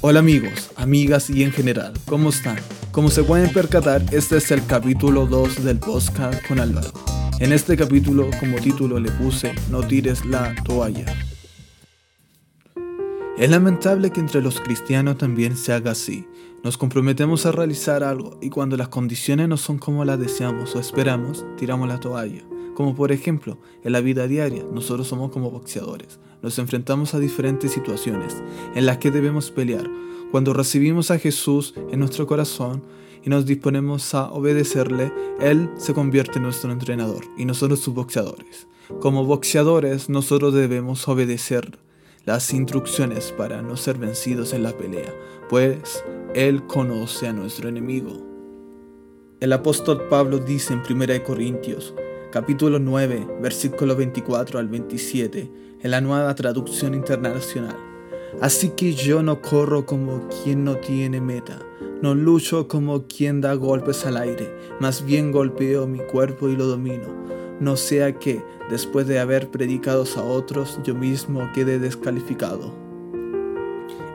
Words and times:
Hola 0.00 0.20
amigos, 0.20 0.70
amigas 0.76 1.28
y 1.28 1.42
en 1.42 1.50
general, 1.50 1.92
¿cómo 2.06 2.28
están? 2.28 2.56
Como 2.92 3.10
se 3.10 3.24
pueden 3.24 3.52
percatar, 3.52 4.00
este 4.12 4.36
es 4.36 4.48
el 4.52 4.64
capítulo 4.64 5.26
2 5.26 5.64
del 5.64 5.80
podcast 5.80 6.46
con 6.46 6.60
Álvaro. 6.60 6.92
En 7.40 7.52
este 7.52 7.76
capítulo, 7.76 8.30
como 8.38 8.58
título 8.58 9.00
le 9.00 9.10
puse, 9.10 9.52
no 9.72 9.82
tires 9.82 10.24
la 10.24 10.54
toalla. 10.62 11.04
Es 13.36 13.50
lamentable 13.50 14.12
que 14.12 14.20
entre 14.20 14.40
los 14.40 14.60
cristianos 14.60 15.18
también 15.18 15.56
se 15.56 15.72
haga 15.72 15.90
así. 15.90 16.28
Nos 16.62 16.78
comprometemos 16.78 17.44
a 17.44 17.50
realizar 17.50 18.04
algo 18.04 18.38
y 18.40 18.50
cuando 18.50 18.76
las 18.76 18.88
condiciones 18.88 19.48
no 19.48 19.56
son 19.56 19.78
como 19.78 20.04
las 20.04 20.20
deseamos 20.20 20.76
o 20.76 20.80
esperamos, 20.80 21.44
tiramos 21.56 21.88
la 21.88 21.98
toalla. 21.98 22.44
Como 22.78 22.94
por 22.94 23.10
ejemplo, 23.10 23.58
en 23.82 23.90
la 23.90 24.00
vida 24.00 24.28
diaria, 24.28 24.62
nosotros 24.72 25.08
somos 25.08 25.32
como 25.32 25.50
boxeadores. 25.50 26.20
Nos 26.42 26.60
enfrentamos 26.60 27.12
a 27.12 27.18
diferentes 27.18 27.72
situaciones 27.72 28.36
en 28.76 28.86
las 28.86 28.98
que 28.98 29.10
debemos 29.10 29.50
pelear. 29.50 29.90
Cuando 30.30 30.52
recibimos 30.52 31.10
a 31.10 31.18
Jesús 31.18 31.74
en 31.90 31.98
nuestro 31.98 32.28
corazón 32.28 32.84
y 33.24 33.30
nos 33.30 33.46
disponemos 33.46 34.14
a 34.14 34.30
obedecerle, 34.30 35.12
Él 35.40 35.68
se 35.76 35.92
convierte 35.92 36.36
en 36.36 36.44
nuestro 36.44 36.70
entrenador 36.70 37.24
y 37.36 37.46
nosotros 37.46 37.80
sus 37.80 37.94
boxeadores. 37.94 38.68
Como 39.00 39.24
boxeadores, 39.24 40.08
nosotros 40.08 40.54
debemos 40.54 41.08
obedecer 41.08 41.80
las 42.26 42.54
instrucciones 42.54 43.32
para 43.32 43.60
no 43.60 43.76
ser 43.76 43.98
vencidos 43.98 44.52
en 44.52 44.62
la 44.62 44.76
pelea, 44.76 45.12
pues 45.48 46.04
Él 46.32 46.64
conoce 46.68 47.26
a 47.26 47.32
nuestro 47.32 47.68
enemigo. 47.68 48.24
El 49.40 49.52
apóstol 49.52 50.06
Pablo 50.08 50.38
dice 50.38 50.74
en 50.74 50.82
1 50.88 51.24
Corintios 51.24 51.92
capítulo 52.30 52.78
9, 52.78 53.26
versículo 53.40 53.96
24 53.96 54.58
al 54.58 54.68
27, 54.68 55.50
en 55.80 55.90
la 55.90 56.00
nueva 56.02 56.34
traducción 56.34 56.94
internacional. 56.94 57.76
Así 58.42 58.70
que 58.70 58.92
yo 58.92 59.22
no 59.22 59.40
corro 59.40 59.86
como 59.86 60.28
quien 60.28 60.62
no 60.62 60.76
tiene 60.76 61.22
meta, 61.22 61.58
no 62.02 62.14
lucho 62.14 62.68
como 62.68 63.06
quien 63.06 63.40
da 63.40 63.54
golpes 63.54 64.04
al 64.04 64.18
aire, 64.18 64.54
más 64.78 65.04
bien 65.04 65.32
golpeo 65.32 65.86
mi 65.86 66.00
cuerpo 66.00 66.48
y 66.48 66.56
lo 66.56 66.66
domino, 66.66 67.06
no 67.60 67.76
sea 67.76 68.18
que, 68.18 68.44
después 68.70 69.06
de 69.06 69.20
haber 69.20 69.50
predicado 69.50 70.04
a 70.16 70.22
otros, 70.22 70.78
yo 70.84 70.94
mismo 70.94 71.50
quede 71.54 71.78
descalificado. 71.78 72.74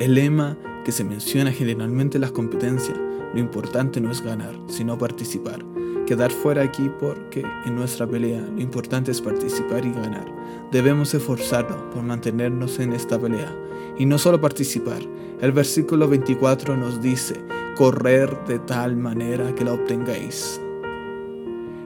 El 0.00 0.14
lema 0.14 0.56
que 0.84 0.92
se 0.92 1.04
menciona 1.04 1.52
generalmente 1.52 2.16
en 2.16 2.22
las 2.22 2.32
competencias, 2.32 2.96
lo 3.34 3.38
importante 3.38 4.00
no 4.00 4.10
es 4.10 4.22
ganar, 4.22 4.58
sino 4.68 4.96
participar 4.96 5.62
quedar 6.08 6.30
fuera 6.32 6.62
aquí 6.62 6.90
porque 6.98 7.44
en 7.66 7.76
nuestra 7.76 8.06
pelea 8.06 8.40
lo 8.40 8.62
importante 8.62 9.10
es 9.10 9.20
participar 9.20 9.84
y 9.84 9.92
ganar. 9.92 10.24
Debemos 10.72 11.12
esforzarnos 11.12 11.76
por 11.92 12.02
mantenernos 12.02 12.78
en 12.78 12.94
esta 12.94 13.18
pelea 13.18 13.54
y 13.98 14.06
no 14.06 14.16
solo 14.16 14.40
participar. 14.40 15.02
El 15.42 15.52
versículo 15.52 16.08
24 16.08 16.78
nos 16.78 17.02
dice, 17.02 17.34
correr 17.76 18.34
de 18.46 18.58
tal 18.58 18.96
manera 18.96 19.54
que 19.54 19.66
la 19.66 19.74
obtengáis. 19.74 20.58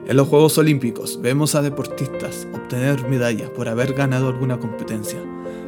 En 0.07 0.15
los 0.15 0.29
Juegos 0.29 0.57
Olímpicos 0.57 1.19
vemos 1.21 1.53
a 1.55 1.61
deportistas 1.61 2.47
obtener 2.53 3.05
medallas 3.09 3.49
por 3.49 3.67
haber 3.67 3.93
ganado 3.93 4.29
alguna 4.29 4.57
competencia. 4.57 5.19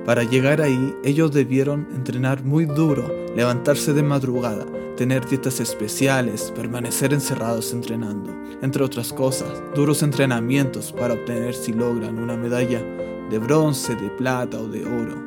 Para 0.06 0.24
llegar 0.24 0.62
ahí, 0.62 0.96
ellos 1.04 1.34
debieron 1.34 1.90
entrenar 1.94 2.46
muy 2.46 2.66
duro, 2.66 3.04
levantarse 3.36 3.92
de 3.92 4.04
madrugada, 4.04 4.66
tener 4.96 5.26
dietas 5.28 5.60
especiales, 5.60 6.52
permanecer 6.56 7.14
encerrados 7.14 7.74
entrenando, 7.74 8.32
entre 8.62 8.84
otras 8.84 9.12
cosas, 9.12 9.50
duros 9.76 10.04
entrenamientos 10.04 10.92
para 10.92 11.14
obtener 11.14 11.54
si 11.54 11.74
logran 11.74 12.18
una 12.18 12.38
medalla 12.38 12.82
de 13.30 13.40
bronce, 13.40 13.96
de 13.96 14.10
plata 14.10 14.60
o 14.60 14.68
de 14.68 14.86
oro. 14.86 15.24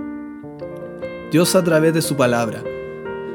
Dios 1.30 1.54
a 1.54 1.62
través 1.62 1.92
de 1.92 2.02
su 2.02 2.16
palabra 2.16 2.62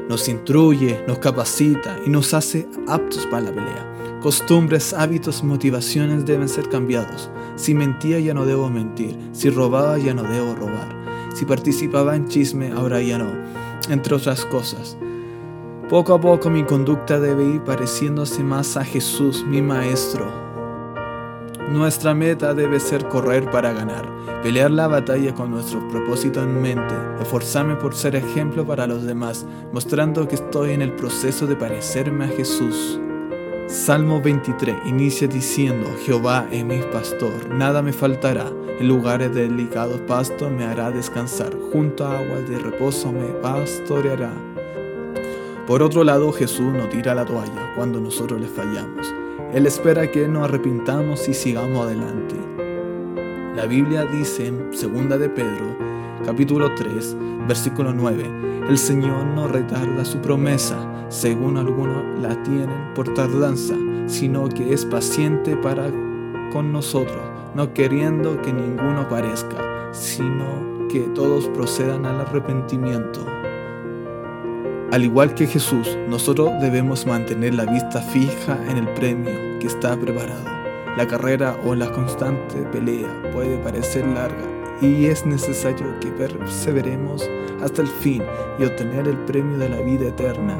nos 0.08 0.28
instruye, 0.28 1.02
nos 1.06 1.18
capacita 1.18 1.98
y 2.04 2.10
nos 2.10 2.34
hace 2.34 2.68
aptos 2.88 3.26
para 3.26 3.44
la 3.44 3.54
pelea. 3.54 4.20
Costumbres, 4.20 4.92
hábitos, 4.92 5.44
motivaciones 5.44 6.24
deben 6.24 6.48
ser 6.48 6.68
cambiados. 6.68 7.30
Si 7.56 7.74
mentía 7.74 8.18
ya 8.18 8.34
no 8.34 8.46
debo 8.46 8.68
mentir, 8.68 9.16
si 9.32 9.50
robaba 9.50 9.98
ya 9.98 10.14
no 10.14 10.22
debo 10.22 10.54
robar, 10.54 10.88
si 11.34 11.44
participaba 11.44 12.16
en 12.16 12.26
chisme 12.26 12.72
ahora 12.72 13.00
ya 13.00 13.18
no, 13.18 13.30
entre 13.88 14.14
otras 14.14 14.44
cosas. 14.46 14.96
Poco 15.94 16.14
a 16.14 16.20
poco 16.20 16.50
mi 16.50 16.64
conducta 16.64 17.20
debe 17.20 17.44
ir 17.44 17.62
pareciéndose 17.62 18.42
más 18.42 18.76
a 18.76 18.84
Jesús, 18.84 19.44
mi 19.46 19.62
Maestro. 19.62 20.26
Nuestra 21.70 22.14
meta 22.14 22.52
debe 22.52 22.80
ser 22.80 23.06
correr 23.06 23.48
para 23.48 23.72
ganar, 23.72 24.04
pelear 24.42 24.72
la 24.72 24.88
batalla 24.88 25.32
con 25.36 25.52
nuestro 25.52 25.86
propósito 25.86 26.42
en 26.42 26.60
mente, 26.60 26.96
esforzarme 27.20 27.76
por 27.76 27.94
ser 27.94 28.16
ejemplo 28.16 28.66
para 28.66 28.88
los 28.88 29.04
demás, 29.04 29.46
mostrando 29.72 30.26
que 30.26 30.34
estoy 30.34 30.72
en 30.72 30.82
el 30.82 30.96
proceso 30.96 31.46
de 31.46 31.54
parecerme 31.54 32.24
a 32.24 32.28
Jesús. 32.28 32.98
Salmo 33.68 34.20
23 34.20 34.74
inicia 34.86 35.28
diciendo, 35.28 35.88
Jehová 36.04 36.48
es 36.50 36.64
mi 36.64 36.80
pastor, 36.92 37.50
nada 37.50 37.82
me 37.82 37.92
faltará, 37.92 38.50
en 38.80 38.88
lugares 38.88 39.32
de 39.32 39.42
delicados 39.42 40.00
pastos 40.08 40.50
me 40.50 40.64
hará 40.64 40.90
descansar, 40.90 41.56
junto 41.72 42.04
a 42.04 42.18
aguas 42.18 42.48
de 42.48 42.58
reposo 42.58 43.12
me 43.12 43.28
pastoreará 43.40 44.32
por 45.66 45.82
otro 45.82 46.04
lado, 46.04 46.30
Jesús 46.32 46.72
no 46.72 46.88
tira 46.88 47.14
la 47.14 47.24
toalla 47.24 47.72
cuando 47.74 47.98
nosotros 47.98 48.40
le 48.40 48.48
fallamos. 48.48 49.14
Él 49.52 49.66
espera 49.66 50.10
que 50.10 50.28
nos 50.28 50.44
arrepintamos 50.44 51.26
y 51.28 51.32
sigamos 51.32 51.86
adelante. 51.86 52.34
La 53.56 53.64
Biblia 53.66 54.04
dice 54.04 54.48
en 54.48 54.70
2 54.70 55.18
de 55.18 55.28
Pedro, 55.30 55.76
capítulo 56.26 56.74
3, 56.74 57.16
versículo 57.46 57.94
9, 57.94 58.66
el 58.68 58.76
Señor 58.76 59.24
no 59.26 59.48
retarda 59.48 60.04
su 60.04 60.18
promesa, 60.18 60.76
según 61.08 61.56
algunos 61.56 62.02
la 62.20 62.42
tienen 62.42 62.92
por 62.94 63.14
tardanza, 63.14 63.74
sino 64.06 64.48
que 64.48 64.74
es 64.74 64.84
paciente 64.84 65.56
para 65.56 65.90
con 66.52 66.72
nosotros, 66.72 67.22
no 67.54 67.72
queriendo 67.72 68.42
que 68.42 68.52
ninguno 68.52 69.08
parezca, 69.08 69.56
sino 69.92 70.88
que 70.88 71.00
todos 71.14 71.48
procedan 71.48 72.04
al 72.04 72.20
arrepentimiento. 72.20 73.24
Al 74.94 75.02
igual 75.02 75.34
que 75.34 75.48
Jesús, 75.48 75.98
nosotros 76.08 76.52
debemos 76.60 77.04
mantener 77.04 77.54
la 77.54 77.64
vista 77.64 78.00
fija 78.00 78.56
en 78.68 78.76
el 78.76 78.88
premio 78.90 79.58
que 79.58 79.66
está 79.66 79.96
preparado. 79.96 80.44
La 80.96 81.04
carrera 81.08 81.58
o 81.64 81.74
la 81.74 81.90
constante 81.90 82.62
pelea 82.70 83.08
puede 83.32 83.58
parecer 83.58 84.06
larga 84.06 84.44
y 84.80 85.06
es 85.06 85.26
necesario 85.26 85.98
que 85.98 86.12
perseveremos 86.12 87.28
hasta 87.60 87.82
el 87.82 87.88
fin 87.88 88.22
y 88.56 88.66
obtener 88.66 89.08
el 89.08 89.16
premio 89.24 89.58
de 89.58 89.68
la 89.68 89.80
vida 89.80 90.10
eterna. 90.10 90.56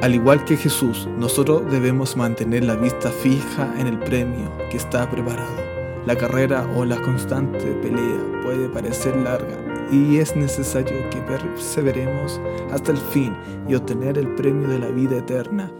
Al 0.00 0.14
igual 0.14 0.42
que 0.46 0.56
Jesús, 0.56 1.06
nosotros 1.18 1.70
debemos 1.70 2.16
mantener 2.16 2.64
la 2.64 2.76
vista 2.76 3.10
fija 3.10 3.70
en 3.78 3.86
el 3.86 3.98
premio 3.98 4.50
que 4.70 4.78
está 4.78 5.10
preparado. 5.10 5.62
La 6.06 6.16
carrera 6.16 6.66
o 6.74 6.86
la 6.86 6.96
constante 7.02 7.66
pelea 7.82 8.42
puede 8.42 8.66
parecer 8.70 9.14
larga 9.14 9.73
y 9.90 10.18
es 10.18 10.34
necesario 10.36 11.08
que 11.10 11.18
perseveremos 11.20 12.40
hasta 12.70 12.92
el 12.92 12.98
fin 12.98 13.34
y 13.68 13.74
obtener 13.74 14.18
el 14.18 14.34
premio 14.34 14.68
de 14.68 14.78
la 14.78 14.88
vida 14.88 15.18
eterna. 15.18 15.72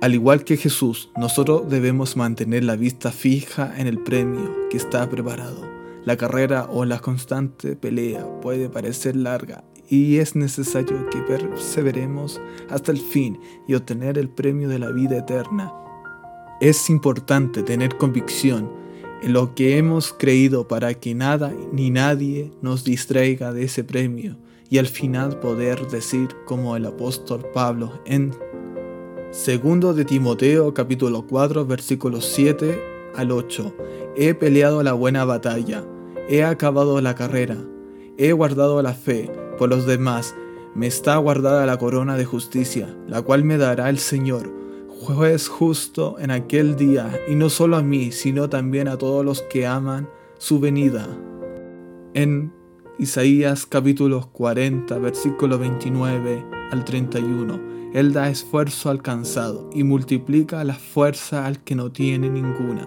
Al 0.00 0.14
igual 0.14 0.44
que 0.44 0.56
Jesús, 0.56 1.10
nosotros 1.16 1.68
debemos 1.68 2.16
mantener 2.16 2.64
la 2.64 2.76
vista 2.76 3.10
fija 3.10 3.72
en 3.78 3.86
el 3.86 3.98
premio 4.02 4.68
que 4.68 4.76
está 4.76 5.08
preparado. 5.08 5.62
La 6.04 6.18
carrera 6.18 6.66
o 6.70 6.84
la 6.84 6.98
constante 6.98 7.76
pelea 7.76 8.26
puede 8.42 8.68
parecer 8.68 9.16
larga 9.16 9.64
y 9.88 10.18
es 10.18 10.36
necesario 10.36 11.08
que 11.08 11.20
perseveremos 11.20 12.40
hasta 12.68 12.92
el 12.92 12.98
fin 12.98 13.38
y 13.66 13.74
obtener 13.74 14.18
el 14.18 14.28
premio 14.28 14.68
de 14.68 14.78
la 14.78 14.90
vida 14.90 15.18
eterna. 15.18 15.72
Es 16.60 16.90
importante 16.90 17.62
tener 17.62 17.96
convicción 17.96 18.83
en 19.22 19.32
lo 19.32 19.54
que 19.54 19.78
hemos 19.78 20.12
creído 20.12 20.68
para 20.68 20.94
que 20.94 21.14
nada 21.14 21.52
ni 21.72 21.90
nadie 21.90 22.50
nos 22.62 22.84
distraiga 22.84 23.52
de 23.52 23.64
ese 23.64 23.84
premio 23.84 24.36
y 24.70 24.78
al 24.78 24.86
final 24.86 25.38
poder 25.40 25.86
decir 25.88 26.28
como 26.46 26.76
el 26.76 26.86
apóstol 26.86 27.46
Pablo 27.52 27.92
en 28.06 28.32
2 29.32 29.96
de 29.96 30.04
Timoteo 30.04 30.74
capítulo 30.74 31.26
4 31.26 31.66
versículos 31.66 32.24
7 32.34 32.80
al 33.14 33.30
8, 33.30 33.74
he 34.16 34.34
peleado 34.34 34.82
la 34.82 34.92
buena 34.92 35.24
batalla, 35.24 35.84
he 36.28 36.44
acabado 36.44 37.00
la 37.00 37.14
carrera, 37.14 37.56
he 38.16 38.32
guardado 38.32 38.82
la 38.82 38.94
fe, 38.94 39.30
por 39.58 39.68
los 39.68 39.86
demás 39.86 40.34
me 40.74 40.88
está 40.88 41.16
guardada 41.18 41.66
la 41.66 41.78
corona 41.78 42.16
de 42.16 42.24
justicia, 42.24 42.94
la 43.06 43.22
cual 43.22 43.44
me 43.44 43.58
dará 43.58 43.88
el 43.88 43.98
Señor 43.98 44.50
juez 45.04 45.48
justo 45.48 46.16
en 46.18 46.30
aquel 46.30 46.76
día, 46.76 47.20
y 47.28 47.34
no 47.34 47.50
solo 47.50 47.76
a 47.76 47.82
mí, 47.82 48.10
sino 48.12 48.48
también 48.48 48.88
a 48.88 48.96
todos 48.96 49.24
los 49.24 49.42
que 49.42 49.66
aman 49.66 50.08
su 50.38 50.58
venida. 50.58 51.06
En 52.14 52.52
Isaías 52.98 53.66
capítulo 53.66 54.30
40, 54.32 54.98
versículo 54.98 55.58
29 55.58 56.44
al 56.70 56.84
31, 56.84 57.60
Él 57.92 58.12
da 58.12 58.30
esfuerzo 58.30 58.90
al 58.90 59.02
cansado 59.02 59.68
y 59.74 59.84
multiplica 59.84 60.64
la 60.64 60.74
fuerza 60.74 61.46
al 61.46 61.62
que 61.62 61.74
no 61.74 61.92
tiene 61.92 62.30
ninguna. 62.30 62.86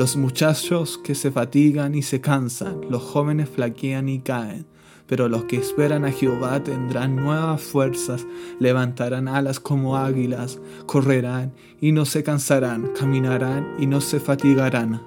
Los 0.00 0.16
muchachos 0.16 0.96
que 0.96 1.14
se 1.14 1.30
fatigan 1.30 1.94
y 1.94 2.00
se 2.00 2.22
cansan, 2.22 2.80
los 2.88 3.02
jóvenes 3.02 3.50
flaquean 3.50 4.08
y 4.08 4.20
caen, 4.20 4.64
pero 5.06 5.28
los 5.28 5.44
que 5.44 5.58
esperan 5.58 6.06
a 6.06 6.10
Jehová 6.10 6.64
tendrán 6.64 7.16
nuevas 7.16 7.60
fuerzas, 7.60 8.26
levantarán 8.58 9.28
alas 9.28 9.60
como 9.60 9.98
águilas, 9.98 10.58
correrán 10.86 11.52
y 11.82 11.92
no 11.92 12.06
se 12.06 12.22
cansarán, 12.22 12.92
caminarán 12.98 13.74
y 13.78 13.86
no 13.86 14.00
se 14.00 14.20
fatigarán. 14.20 15.02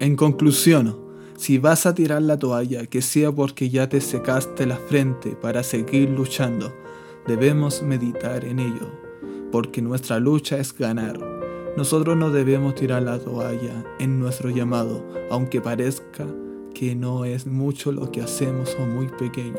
En 0.00 0.16
conclusión, 0.16 0.98
si 1.36 1.58
vas 1.58 1.86
a 1.86 1.94
tirar 1.94 2.22
la 2.22 2.36
toalla, 2.36 2.86
que 2.86 3.00
sea 3.00 3.30
porque 3.30 3.70
ya 3.70 3.88
te 3.88 4.00
secaste 4.00 4.66
la 4.66 4.76
frente 4.76 5.36
para 5.36 5.62
seguir 5.62 6.10
luchando, 6.10 6.74
debemos 7.28 7.80
meditar 7.80 8.44
en 8.44 8.58
ello, 8.58 8.90
porque 9.52 9.82
nuestra 9.82 10.18
lucha 10.18 10.58
es 10.58 10.76
ganar. 10.76 11.29
Nosotros 11.76 12.16
no 12.16 12.30
debemos 12.30 12.74
tirar 12.74 13.02
la 13.02 13.18
toalla 13.18 13.84
en 13.98 14.18
nuestro 14.18 14.50
llamado, 14.50 15.04
aunque 15.30 15.60
parezca 15.60 16.26
que 16.74 16.96
no 16.96 17.24
es 17.24 17.46
mucho 17.46 17.92
lo 17.92 18.10
que 18.10 18.22
hacemos 18.22 18.76
o 18.80 18.86
muy 18.86 19.06
pequeño. 19.06 19.58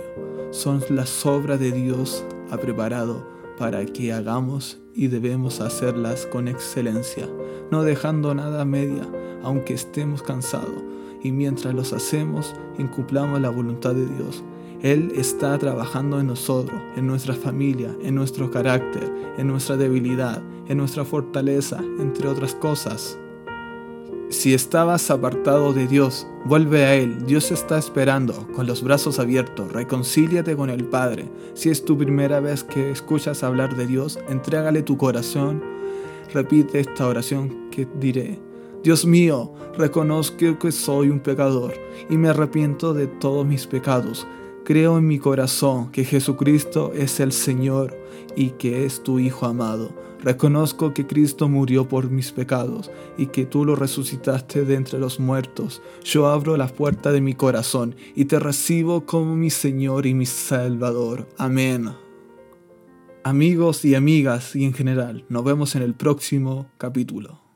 Son 0.51 0.83
las 0.89 1.25
obras 1.25 1.59
de 1.59 1.71
Dios 1.71 2.25
ha 2.51 2.57
preparado 2.57 3.25
para 3.57 3.85
que 3.85 4.11
hagamos 4.11 4.79
y 4.93 5.07
debemos 5.07 5.61
hacerlas 5.61 6.25
con 6.25 6.49
excelencia, 6.49 7.29
no 7.71 7.83
dejando 7.83 8.35
nada 8.35 8.61
a 8.61 8.65
media, 8.65 9.07
aunque 9.43 9.73
estemos 9.73 10.21
cansados. 10.21 10.83
Y 11.23 11.31
mientras 11.31 11.73
los 11.73 11.93
hacemos, 11.93 12.53
incumplamos 12.77 13.39
la 13.39 13.49
voluntad 13.49 13.93
de 13.93 14.05
Dios. 14.05 14.43
Él 14.81 15.11
está 15.15 15.57
trabajando 15.59 16.19
en 16.19 16.27
nosotros, 16.27 16.81
en 16.95 17.05
nuestra 17.05 17.35
familia, 17.35 17.95
en 18.01 18.15
nuestro 18.15 18.49
carácter, 18.49 19.11
en 19.37 19.47
nuestra 19.47 19.77
debilidad, 19.77 20.41
en 20.67 20.77
nuestra 20.77 21.05
fortaleza, 21.05 21.83
entre 21.99 22.27
otras 22.27 22.55
cosas. 22.55 23.17
Si 24.29 24.55
estabas 24.55 25.11
apartado 25.11 25.73
de 25.73 25.87
Dios, 25.87 26.25
vuelve 26.45 26.85
a 26.85 26.95
Él. 26.95 27.25
Dios 27.27 27.51
está 27.51 27.77
esperando, 27.77 28.47
con 28.55 28.65
los 28.65 28.81
brazos 28.81 29.19
abiertos. 29.19 29.71
Reconcíliate 29.71 30.55
con 30.55 30.71
el 30.71 30.85
Padre. 30.85 31.25
Si 31.53 31.69
es 31.69 31.85
tu 31.85 31.95
primera 31.97 32.39
vez 32.39 32.63
que 32.63 32.89
escuchas 32.89 33.43
hablar 33.43 33.75
de 33.75 33.85
Dios, 33.85 34.17
entrégale 34.29 34.81
tu 34.81 34.97
corazón. 34.97 35.61
Repite 36.33 36.79
esta 36.79 37.07
oración 37.07 37.69
que 37.69 37.87
diré. 37.99 38.39
Dios 38.83 39.05
mío, 39.05 39.53
reconozco 39.77 40.57
que 40.57 40.71
soy 40.71 41.09
un 41.09 41.19
pecador 41.19 41.73
y 42.09 42.17
me 42.17 42.29
arrepiento 42.29 42.95
de 42.95 43.05
todos 43.05 43.45
mis 43.45 43.67
pecados. 43.67 44.25
Creo 44.63 44.99
en 44.99 45.07
mi 45.07 45.17
corazón 45.17 45.91
que 45.91 46.05
Jesucristo 46.05 46.93
es 46.93 47.19
el 47.19 47.31
Señor 47.31 47.97
y 48.35 48.51
que 48.51 48.85
es 48.85 49.01
tu 49.01 49.17
Hijo 49.17 49.47
amado. 49.47 49.91
Reconozco 50.23 50.93
que 50.93 51.07
Cristo 51.07 51.49
murió 51.49 51.87
por 51.87 52.11
mis 52.11 52.31
pecados 52.31 52.91
y 53.17 53.25
que 53.27 53.47
tú 53.47 53.65
lo 53.65 53.75
resucitaste 53.75 54.63
de 54.63 54.75
entre 54.75 54.99
los 54.99 55.19
muertos. 55.19 55.81
Yo 56.03 56.27
abro 56.27 56.57
la 56.57 56.67
puerta 56.67 57.11
de 57.11 57.21
mi 57.21 57.33
corazón 57.33 57.95
y 58.15 58.25
te 58.25 58.37
recibo 58.37 59.07
como 59.07 59.35
mi 59.35 59.49
Señor 59.49 60.05
y 60.05 60.13
mi 60.13 60.27
Salvador. 60.27 61.27
Amén. 61.37 61.89
Amigos 63.23 63.83
y 63.83 63.95
amigas 63.95 64.55
y 64.55 64.65
en 64.65 64.73
general, 64.73 65.25
nos 65.27 65.43
vemos 65.43 65.75
en 65.75 65.81
el 65.81 65.95
próximo 65.95 66.67
capítulo. 66.77 67.50